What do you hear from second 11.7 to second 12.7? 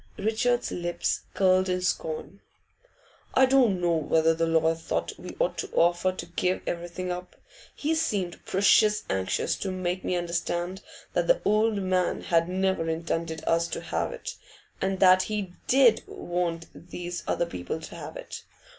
man had